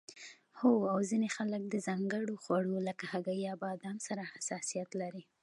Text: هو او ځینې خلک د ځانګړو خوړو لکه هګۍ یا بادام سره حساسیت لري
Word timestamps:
هو 0.59 0.73
او 0.93 0.99
ځینې 1.09 1.27
خلک 1.37 1.63
د 1.69 1.75
ځانګړو 1.87 2.33
خوړو 2.43 2.75
لکه 2.87 3.03
هګۍ 3.11 3.39
یا 3.47 3.53
بادام 3.63 3.97
سره 4.07 4.29
حساسیت 4.33 4.89
لري 5.01 5.23